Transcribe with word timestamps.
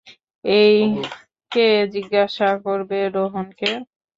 এই, 0.45 0.77
কে 1.51 1.61
জিজ্ঞাসা 1.93 2.49
করবে 2.65 2.99
রোহনকে? 3.15 3.69